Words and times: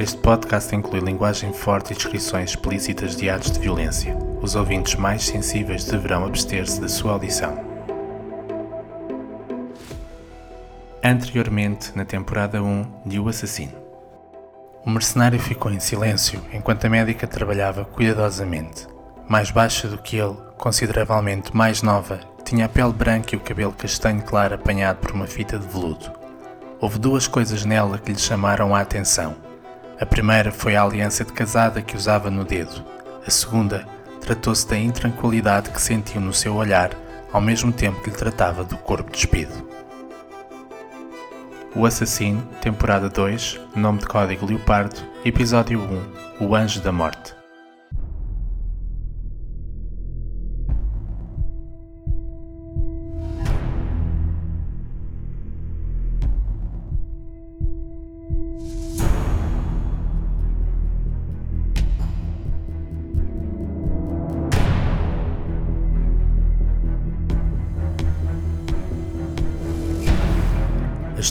Este 0.00 0.16
podcast 0.16 0.74
inclui 0.74 1.00
linguagem 1.00 1.52
forte 1.52 1.92
e 1.92 1.94
descrições 1.94 2.52
explícitas 2.52 3.14
de 3.14 3.28
atos 3.28 3.50
de 3.50 3.60
violência. 3.60 4.16
Os 4.40 4.56
ouvintes 4.56 4.94
mais 4.94 5.26
sensíveis 5.26 5.84
deverão 5.84 6.24
abster-se 6.24 6.80
da 6.80 6.88
sua 6.88 7.12
audição. 7.12 7.54
Anteriormente, 11.04 11.92
na 11.94 12.06
temporada 12.06 12.62
1 12.62 12.86
de 13.04 13.20
O 13.20 13.28
Assassino. 13.28 13.74
O 14.86 14.88
mercenário 14.88 15.38
ficou 15.38 15.70
em 15.70 15.80
silêncio 15.80 16.40
enquanto 16.50 16.86
a 16.86 16.88
médica 16.88 17.26
trabalhava 17.26 17.84
cuidadosamente. 17.84 18.86
Mais 19.28 19.50
baixa 19.50 19.86
do 19.86 19.98
que 19.98 20.16
ele, 20.16 20.38
consideravelmente 20.56 21.54
mais 21.54 21.82
nova, 21.82 22.20
tinha 22.42 22.64
a 22.64 22.68
pele 22.70 22.94
branca 22.94 23.34
e 23.34 23.36
o 23.36 23.42
cabelo 23.42 23.72
castanho 23.72 24.22
claro 24.22 24.54
apanhado 24.54 24.96
por 24.96 25.10
uma 25.10 25.26
fita 25.26 25.58
de 25.58 25.68
veludo. 25.68 26.10
Houve 26.80 26.98
duas 26.98 27.28
coisas 27.28 27.66
nela 27.66 27.98
que 27.98 28.12
lhe 28.12 28.18
chamaram 28.18 28.74
a 28.74 28.80
atenção. 28.80 29.49
A 30.00 30.06
primeira 30.06 30.50
foi 30.50 30.76
a 30.76 30.82
aliança 30.82 31.26
de 31.26 31.32
casada 31.34 31.82
que 31.82 31.94
usava 31.94 32.30
no 32.30 32.42
dedo. 32.42 32.82
A 33.26 33.30
segunda 33.30 33.86
tratou-se 34.22 34.66
da 34.66 34.78
intranquilidade 34.78 35.68
que 35.68 35.80
sentiu 35.80 36.22
no 36.22 36.32
seu 36.32 36.54
olhar, 36.54 36.90
ao 37.30 37.40
mesmo 37.40 37.70
tempo 37.70 38.00
que 38.00 38.08
lhe 38.08 38.16
tratava 38.16 38.64
do 38.64 38.78
corpo 38.78 39.10
despido. 39.10 39.52
O 41.76 41.84
Assassino, 41.84 42.40
temporada 42.62 43.10
2, 43.10 43.60
nome 43.76 43.98
de 43.98 44.06
código 44.06 44.46
Leopardo, 44.46 44.96
episódio 45.22 45.78
1, 46.40 46.46
O 46.46 46.56
Anjo 46.56 46.80
da 46.80 46.90
Morte. 46.90 47.39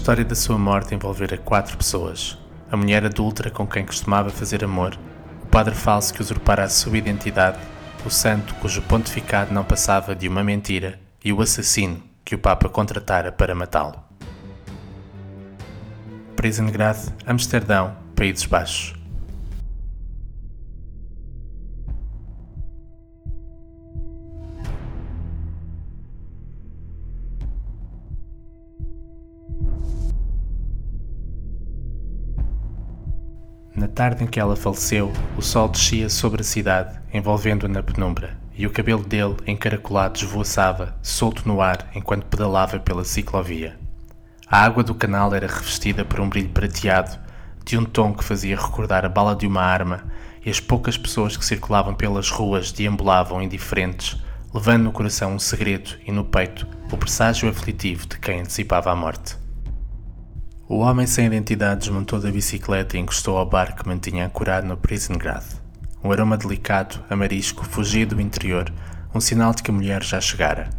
História 0.10 0.26
da 0.26 0.34
sua 0.34 0.58
morte 0.58 0.96
envolvera 0.96 1.38
quatro 1.38 1.78
pessoas: 1.78 2.36
a 2.72 2.76
mulher 2.76 3.06
adúltera 3.06 3.52
com 3.52 3.68
quem 3.68 3.86
costumava 3.86 4.32
fazer 4.32 4.64
amor, 4.64 4.98
o 5.44 5.46
padre 5.46 5.76
falso 5.76 6.12
que 6.12 6.20
usurpara 6.20 6.64
a 6.64 6.68
sua 6.68 6.98
identidade, 6.98 7.60
o 8.04 8.10
santo 8.10 8.56
cujo 8.56 8.82
pontificado 8.82 9.54
não 9.54 9.64
passava 9.64 10.16
de 10.16 10.28
uma 10.28 10.44
mentira 10.44 11.00
e 11.24 11.32
o 11.32 11.40
assassino 11.44 12.02
que 12.26 12.34
o 12.34 12.40
Papa 12.40 12.68
contratara 12.68 13.32
para 13.32 13.54
matá-lo. 13.54 14.04
Prisengrad, 16.36 16.98
Amsterdão, 17.28 17.96
Países 18.16 18.48
Baixos. 18.48 18.99
Tarde 34.00 34.24
em 34.24 34.28
que 34.28 34.40
ela 34.40 34.56
faleceu, 34.56 35.12
o 35.36 35.42
sol 35.42 35.68
descia 35.68 36.08
sobre 36.08 36.40
a 36.40 36.44
cidade, 36.46 36.98
envolvendo-a 37.14 37.68
na 37.68 37.84
penumbra, 37.84 38.40
e 38.56 38.66
o 38.66 38.70
cabelo 38.70 39.04
dele, 39.04 39.36
encaracolado, 39.46 40.18
esvoaçava, 40.18 40.96
solto 41.02 41.46
no 41.46 41.60
ar, 41.60 41.86
enquanto 41.94 42.26
pedalava 42.28 42.80
pela 42.80 43.04
ciclovia. 43.04 43.78
A 44.48 44.64
água 44.64 44.84
do 44.84 44.96
canal 44.96 45.36
era 45.36 45.48
revestida 45.48 46.06
por 46.06 46.22
um 46.22 46.30
brilho 46.30 46.48
prateado, 46.48 47.20
de 47.66 47.78
um 47.78 47.84
tom 47.84 48.14
que 48.14 48.24
fazia 48.24 48.56
recordar 48.56 49.04
a 49.04 49.10
bala 49.10 49.36
de 49.36 49.46
uma 49.46 49.64
arma, 49.64 50.06
e 50.46 50.50
as 50.50 50.62
poucas 50.62 50.98
pessoas 50.98 51.36
que 51.36 51.44
circulavam 51.44 51.94
pelas 51.94 52.30
ruas 52.30 52.72
deambulavam 52.72 53.42
indiferentes, 53.42 54.16
levando 54.54 54.86
no 54.86 54.94
coração 54.94 55.34
um 55.34 55.40
segredo 55.40 55.98
e 56.08 56.12
no 56.14 56.24
peito 56.24 56.66
o 56.90 56.96
presságio 56.96 57.50
aflitivo 57.50 58.08
de 58.08 58.18
quem 58.18 58.40
antecipava 58.40 58.92
a 58.92 58.96
morte. 58.96 59.36
O 60.72 60.82
homem 60.82 61.08
sem 61.08 61.26
identidade 61.26 61.80
desmontou 61.80 62.20
da 62.20 62.30
bicicleta 62.30 62.96
e 62.96 63.00
encostou 63.00 63.40
ao 63.40 63.46
bar 63.50 63.76
que 63.76 63.88
mantinha 63.88 64.28
ancorado 64.28 64.68
no 64.68 64.78
Prisengrad. 64.78 65.44
Um 66.04 66.12
aroma 66.12 66.38
delicado, 66.38 67.04
amarisco, 67.10 67.66
fugia 67.66 68.06
do 68.06 68.22
interior, 68.22 68.72
um 69.12 69.20
sinal 69.20 69.52
de 69.52 69.64
que 69.64 69.72
a 69.72 69.74
mulher 69.74 70.04
já 70.04 70.22
chegara. 70.22 70.70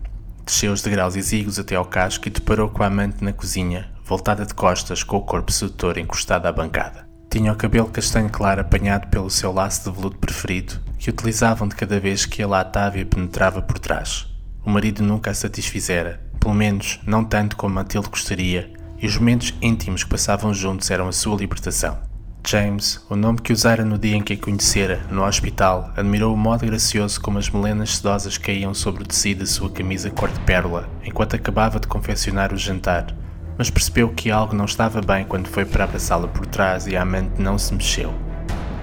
Desceu 0.47 0.73
os 0.73 0.81
degraus 0.81 1.17
exíguos 1.17 1.59
até 1.59 1.75
ao 1.75 1.85
casco 1.85 2.29
e 2.29 2.31
deparou 2.31 2.69
com 2.69 2.85
a 2.85 2.87
amante 2.87 3.25
na 3.25 3.33
cozinha, 3.33 3.91
voltada 4.05 4.47
de 4.47 4.55
costas, 4.55 5.03
com 5.03 5.17
o 5.17 5.23
corpo 5.23 5.51
sedutor 5.51 5.99
encostado 5.99 6.47
à 6.47 6.53
bancada. 6.53 7.05
Tinha 7.29 7.53
o 7.53 7.57
cabelo 7.57 7.89
castanho 7.89 8.31
claro 8.31 8.61
apanhado 8.61 9.09
pelo 9.09 9.29
seu 9.29 9.53
laço 9.53 9.91
de 9.91 9.97
veludo 9.97 10.19
preferido, 10.19 10.81
que 11.01 11.11
utilizavam 11.11 11.67
de 11.67 11.75
cada 11.75 11.99
vez 11.99 12.25
que 12.25 12.41
ele 12.41 12.55
a 12.55 12.61
atava 12.61 12.97
e 12.97 13.03
a 13.03 13.07
penetrava 13.07 13.61
por 13.61 13.81
trás. 13.81 14.29
O 14.65 14.71
marido 14.71 15.03
nunca 15.03 15.33
a 15.33 15.35
satisfizera, 15.35 16.21
pelo 16.39 16.55
menos 16.55 17.01
não 17.05 17.25
tanto 17.25 17.57
como 17.57 17.75
Matilde 17.75 18.09
gostaria, 18.09 18.79
e 19.01 19.07
os 19.07 19.17
momentos 19.17 19.55
íntimos 19.63 20.05
que 20.05 20.11
passavam 20.11 20.53
juntos 20.53 20.91
eram 20.91 21.09
a 21.09 21.13
sua 21.13 21.37
libertação. 21.37 21.99
James, 22.47 23.05
o 23.09 23.15
nome 23.15 23.39
que 23.41 23.53
usara 23.53 23.85
no 23.85 23.99
dia 23.99 24.17
em 24.17 24.23
que 24.23 24.33
a 24.33 24.37
conhecera, 24.37 25.07
no 25.11 25.25
hospital, 25.25 25.93
admirou 25.97 26.35
o 26.35 26.37
modo 26.37 26.67
gracioso 26.67 27.21
como 27.21 27.39
as 27.39 27.51
melenas 27.51 27.97
sedosas 27.97 28.39
caíam 28.39 28.73
sobre 28.73 29.03
o 29.03 29.07
tecido 29.07 29.41
da 29.41 29.47
sua 29.47 29.71
camisa 29.71 30.11
cor 30.11 30.31
de 30.31 30.41
pérola, 30.41 30.89
enquanto 31.05 31.37
acabava 31.37 31.79
de 31.79 31.87
confeccionar 31.87 32.53
o 32.53 32.57
jantar, 32.57 33.15
mas 33.59 33.71
percebeu 33.71 34.09
que 34.09 34.31
algo 34.31 34.55
não 34.55 34.65
estava 34.65 35.03
bem 35.03 35.25
quando 35.25 35.49
foi 35.49 35.67
para 35.67 35.85
abraçá-la 35.85 36.29
por 36.29 36.47
trás 36.47 36.87
e 36.87 36.97
a 36.97 37.03
amante 37.03 37.41
não 37.41 37.59
se 37.59 37.75
mexeu. 37.75 38.13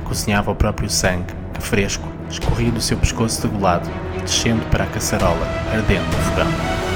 Cozinhava 0.04 0.52
o 0.52 0.56
próprio 0.56 0.90
sangue, 0.90 1.34
que 1.54 1.62
fresco, 1.62 2.08
escorria 2.30 2.72
do 2.72 2.80
seu 2.80 2.98
pescoço 2.98 3.42
degolado, 3.42 3.90
descendo 4.22 4.64
para 4.68 4.84
a 4.84 4.88
caçarola, 4.88 5.48
ardendo 5.74 6.06
no 6.06 6.24
fogão. 6.24 6.87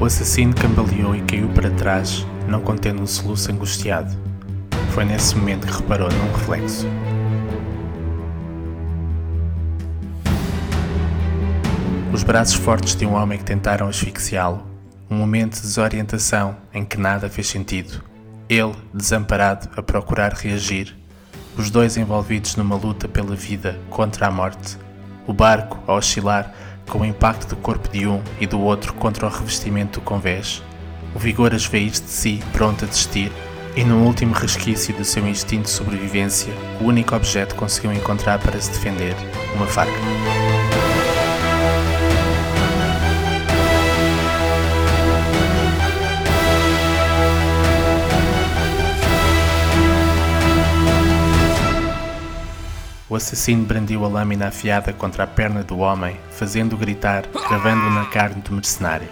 O 0.00 0.06
assassino 0.06 0.54
cambaleou 0.54 1.14
e 1.14 1.20
caiu 1.20 1.50
para 1.50 1.70
trás, 1.72 2.26
não 2.48 2.62
contendo 2.62 3.02
um 3.02 3.06
soluço 3.06 3.52
angustiado. 3.52 4.10
Foi 4.92 5.04
nesse 5.04 5.36
momento 5.36 5.66
que 5.66 5.74
reparou 5.74 6.08
num 6.10 6.32
reflexo. 6.32 6.86
Os 12.10 12.22
braços 12.22 12.54
fortes 12.54 12.94
de 12.94 13.04
um 13.04 13.12
homem 13.12 13.36
que 13.36 13.44
tentaram 13.44 13.88
asfixiá-lo. 13.88 14.66
Um 15.10 15.16
momento 15.16 15.56
de 15.56 15.62
desorientação 15.62 16.56
em 16.72 16.82
que 16.82 16.96
nada 16.96 17.28
fez 17.28 17.48
sentido. 17.48 18.02
Ele, 18.48 18.74
desamparado, 18.94 19.68
a 19.76 19.82
procurar 19.82 20.32
reagir. 20.32 20.96
Os 21.58 21.70
dois 21.70 21.98
envolvidos 21.98 22.56
numa 22.56 22.74
luta 22.74 23.06
pela 23.06 23.36
vida 23.36 23.78
contra 23.90 24.28
a 24.28 24.30
morte. 24.30 24.78
O 25.26 25.34
barco 25.34 25.78
a 25.86 25.92
oscilar 25.92 26.54
com 26.90 26.98
o 26.98 27.04
impacto 27.06 27.48
do 27.48 27.56
corpo 27.56 27.88
de 27.88 28.06
um 28.06 28.20
e 28.40 28.46
do 28.46 28.60
outro 28.60 28.92
contra 28.92 29.26
o 29.26 29.30
revestimento 29.30 30.00
do 30.00 30.04
convés, 30.04 30.62
o 31.14 31.18
vigor 31.18 31.52
a 31.52 31.56
esvair-se 31.56 32.02
de 32.02 32.10
si, 32.10 32.42
pronto 32.52 32.84
a 32.84 32.88
desistir, 32.88 33.32
e 33.76 33.84
no 33.84 34.04
último 34.04 34.34
resquício 34.34 34.92
do 34.94 35.04
seu 35.04 35.26
instinto 35.26 35.64
de 35.64 35.70
sobrevivência, 35.70 36.52
o 36.80 36.84
único 36.84 37.14
objeto 37.14 37.54
conseguiu 37.54 37.92
encontrar 37.92 38.40
para 38.40 38.60
se 38.60 38.70
defender, 38.70 39.14
uma 39.56 39.66
faca. 39.66 40.39
Assassino 53.20 53.64
brandiu 53.64 54.04
a 54.04 54.08
lâmina 54.08 54.48
afiada 54.48 54.92
contra 54.92 55.24
a 55.24 55.26
perna 55.26 55.62
do 55.62 55.78
homem, 55.78 56.16
fazendo-o 56.30 56.78
gritar, 56.78 57.26
cravando 57.26 57.90
na 57.90 58.06
carne 58.06 58.40
do 58.40 58.54
mercenário. 58.54 59.08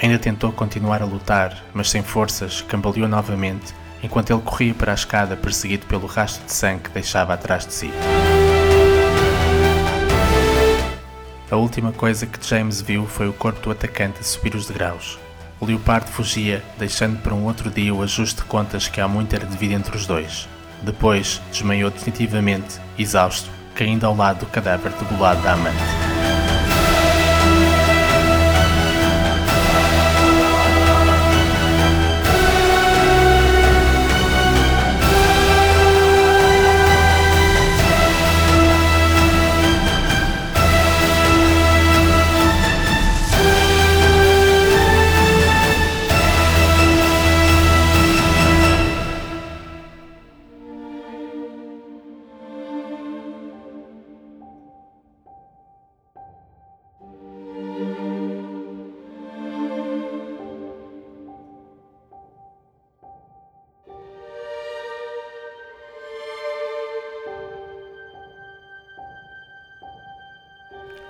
Ainda 0.00 0.18
tentou 0.18 0.52
continuar 0.52 1.02
a 1.02 1.04
lutar, 1.04 1.62
mas 1.74 1.90
sem 1.90 2.02
forças, 2.02 2.62
cambaleou 2.62 3.08
novamente, 3.08 3.74
enquanto 4.02 4.30
ele 4.30 4.40
corria 4.40 4.72
para 4.72 4.92
a 4.92 4.94
escada 4.94 5.36
perseguido 5.36 5.84
pelo 5.86 6.06
rastro 6.06 6.46
de 6.46 6.52
sangue 6.52 6.84
que 6.84 6.90
deixava 6.90 7.34
atrás 7.34 7.66
de 7.66 7.74
si. 7.74 7.90
A 11.50 11.56
última 11.56 11.90
coisa 11.90 12.26
que 12.26 12.46
James 12.46 12.80
viu 12.80 13.04
foi 13.06 13.28
o 13.28 13.32
corpo 13.32 13.60
do 13.60 13.72
atacante 13.72 14.20
a 14.20 14.22
subir 14.22 14.54
os 14.54 14.66
degraus. 14.66 15.18
O 15.58 15.66
leopardo 15.66 16.08
fugia, 16.08 16.62
deixando 16.78 17.20
para 17.20 17.34
um 17.34 17.44
outro 17.44 17.68
dia 17.68 17.92
o 17.92 18.02
ajuste 18.02 18.36
de 18.36 18.46
contas 18.46 18.86
que 18.86 19.00
há 19.00 19.08
muito 19.08 19.34
era 19.34 19.44
devido 19.44 19.72
entre 19.72 19.96
os 19.96 20.06
dois. 20.06 20.48
Depois 20.82 21.40
desmaiou 21.50 21.90
definitivamente, 21.90 22.80
exausto, 22.98 23.50
caindo 23.74 24.04
ao 24.04 24.16
lado 24.16 24.40
do 24.40 24.46
cadáver 24.46 24.92
degolado 24.92 25.42
da 25.42 25.52
amante. 25.52 26.09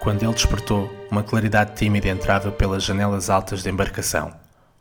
Quando 0.00 0.22
ele 0.22 0.32
despertou, 0.32 0.90
uma 1.10 1.22
claridade 1.22 1.76
tímida 1.76 2.08
entrava 2.08 2.50
pelas 2.50 2.82
janelas 2.82 3.28
altas 3.28 3.62
da 3.62 3.68
embarcação. 3.68 4.32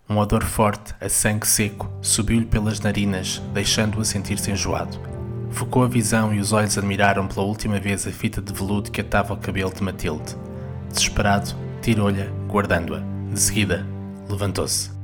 Um 0.09 0.17
odor 0.17 0.45
forte, 0.45 0.95
a 1.01 1.09
sangue 1.09 1.45
seco, 1.45 1.91
subiu-lhe 2.01 2.45
pelas 2.45 2.79
narinas, 2.79 3.41
deixando-o 3.53 4.01
a 4.01 4.05
sentir-se 4.05 4.49
enjoado. 4.49 4.97
Focou 5.51 5.83
a 5.83 5.89
visão 5.89 6.33
e 6.33 6.39
os 6.39 6.53
olhos 6.53 6.77
admiraram 6.77 7.27
pela 7.27 7.45
última 7.45 7.81
vez 7.81 8.07
a 8.07 8.11
fita 8.11 8.41
de 8.41 8.53
veludo 8.53 8.91
que 8.91 9.01
atava 9.01 9.33
o 9.33 9.37
cabelo 9.37 9.73
de 9.73 9.83
Matilde. 9.83 10.37
Desesperado, 10.87 11.53
tirou-lhe, 11.81 12.23
guardando-a. 12.47 13.01
De 13.29 13.39
seguida, 13.39 13.85
levantou-se. 14.29 14.98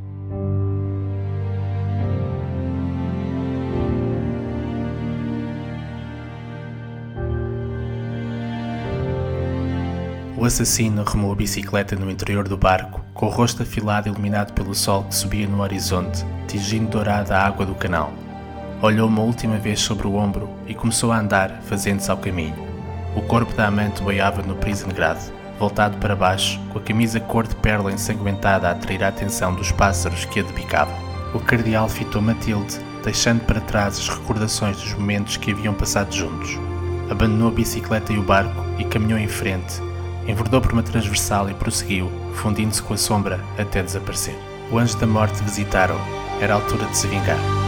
O 10.45 10.47
assassino 10.47 11.03
remou 11.03 11.31
a 11.31 11.35
bicicleta 11.35 11.95
no 11.95 12.11
interior 12.11 12.47
do 12.47 12.55
barco, 12.55 13.03
com 13.15 13.25
o 13.25 13.29
rosto 13.29 13.63
afilado 13.63 14.09
iluminado 14.09 14.53
pelo 14.53 14.75
sol 14.75 15.03
que 15.05 15.15
subia 15.15 15.47
no 15.47 15.59
horizonte, 15.59 16.23
tingindo 16.47 16.91
dourada 16.91 17.35
a 17.35 17.47
água 17.47 17.65
do 17.65 17.73
canal. 17.73 18.13
Olhou 18.79 19.07
uma 19.07 19.23
última 19.23 19.57
vez 19.57 19.79
sobre 19.79 20.05
o 20.05 20.13
ombro 20.13 20.47
e 20.67 20.75
começou 20.75 21.11
a 21.11 21.17
andar, 21.17 21.63
fazendo-se 21.63 22.11
ao 22.11 22.17
caminho. 22.17 22.53
O 23.15 23.23
corpo 23.23 23.55
da 23.55 23.65
amante 23.65 24.03
boiava 24.03 24.43
no 24.43 24.53
prison 24.53 24.89
grade, 24.89 25.33
voltado 25.57 25.97
para 25.97 26.15
baixo, 26.15 26.59
com 26.71 26.77
a 26.77 26.81
camisa 26.83 27.19
cor 27.19 27.47
de 27.47 27.55
perla 27.55 27.91
ensanguentada 27.91 28.67
a 28.67 28.73
atrair 28.73 29.03
a 29.03 29.07
atenção 29.07 29.55
dos 29.55 29.71
pássaros 29.71 30.25
que 30.25 30.41
a 30.41 30.43
debicavam. 30.43 30.95
O 31.33 31.39
cardeal 31.39 31.89
fitou 31.89 32.21
Matilde, 32.21 32.79
deixando 33.03 33.43
para 33.45 33.61
trás 33.61 33.97
as 33.97 34.09
recordações 34.09 34.77
dos 34.77 34.93
momentos 34.93 35.37
que 35.37 35.49
haviam 35.49 35.73
passado 35.73 36.13
juntos. 36.13 36.51
Abandonou 37.09 37.47
a 37.47 37.51
bicicleta 37.51 38.13
e 38.13 38.19
o 38.19 38.23
barco 38.23 38.63
e 38.77 38.83
caminhou 38.83 39.17
em 39.17 39.27
frente, 39.27 39.81
Enverdou 40.27 40.59
por 40.61 40.73
uma 40.73 40.83
transversal 40.83 41.49
e 41.49 41.53
prosseguiu, 41.53 42.11
fundindo-se 42.33 42.81
com 42.81 42.93
a 42.93 42.97
sombra 42.97 43.39
até 43.57 43.83
desaparecer. 43.83 44.35
O 44.71 44.77
anjo 44.77 44.97
da 44.97 45.05
morte 45.05 45.43
visitaram. 45.43 45.97
Era 46.41 46.53
a 46.53 46.57
altura 46.57 46.85
de 46.87 46.97
se 46.97 47.07
vingar. 47.07 47.64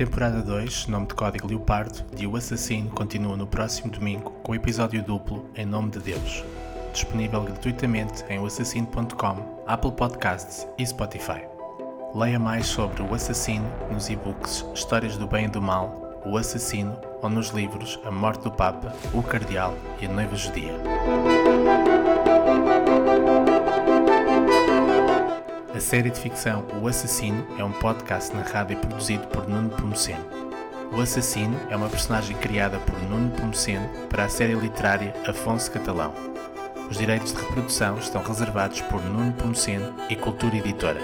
Temporada 0.00 0.40
2, 0.40 0.86
nome 0.86 1.08
de 1.08 1.14
código 1.14 1.46
Leopardo, 1.46 2.02
de 2.16 2.26
O 2.26 2.34
Assassino, 2.34 2.88
continua 2.88 3.36
no 3.36 3.46
próximo 3.46 3.92
domingo 3.92 4.30
com 4.42 4.52
o 4.52 4.54
episódio 4.54 5.02
duplo 5.02 5.44
Em 5.54 5.66
Nome 5.66 5.90
de 5.90 5.98
Deus, 5.98 6.42
disponível 6.90 7.42
gratuitamente 7.42 8.24
em 8.30 8.38
oassassino.com, 8.38 9.62
Apple 9.66 9.92
Podcasts 9.92 10.66
e 10.78 10.86
Spotify. 10.86 11.42
Leia 12.14 12.38
mais 12.38 12.66
sobre 12.66 13.02
O 13.02 13.14
Assassino 13.14 13.70
nos 13.92 14.08
e-books 14.08 14.64
Histórias 14.74 15.18
do 15.18 15.26
Bem 15.26 15.44
e 15.44 15.48
do 15.48 15.60
Mal, 15.60 16.22
O 16.24 16.38
Assassino 16.38 16.98
ou 17.20 17.28
nos 17.28 17.50
livros 17.50 18.00
A 18.02 18.10
Morte 18.10 18.44
do 18.44 18.52
Papa, 18.52 18.94
O 19.12 19.22
Cardeal 19.22 19.76
e 20.00 20.06
a 20.06 20.08
Noiva 20.08 20.34
Judia. 20.34 20.80
A 25.80 25.82
série 25.82 26.10
de 26.10 26.20
ficção 26.20 26.62
O 26.78 26.86
Assassino 26.86 27.42
é 27.58 27.64
um 27.64 27.72
podcast 27.72 28.36
narrado 28.36 28.70
e 28.70 28.76
produzido 28.76 29.26
por 29.28 29.48
Nuno 29.48 29.70
Pomoceno. 29.70 30.22
O 30.92 31.00
Assassino 31.00 31.58
é 31.70 31.74
uma 31.74 31.88
personagem 31.88 32.36
criada 32.36 32.78
por 32.80 33.02
Nuno 33.04 33.30
Pomoceno 33.30 33.88
para 34.10 34.26
a 34.26 34.28
série 34.28 34.52
literária 34.52 35.14
Afonso 35.26 35.70
Catalão. 35.70 36.12
Os 36.90 36.98
direitos 36.98 37.32
de 37.32 37.40
reprodução 37.40 37.96
estão 37.96 38.22
reservados 38.22 38.82
por 38.82 39.02
Nuno 39.02 39.32
Pomoceno 39.32 39.94
e 40.10 40.16
Cultura 40.16 40.58
Editora. 40.58 41.00